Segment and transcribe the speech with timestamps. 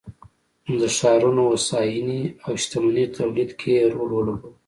[0.79, 4.49] د ښارونو هوساینې او شتمنۍ تولید کې یې رول ولوباوه